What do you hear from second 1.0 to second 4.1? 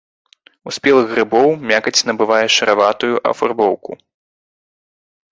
грыбоў мякаць набывае шараватую афарбоўку.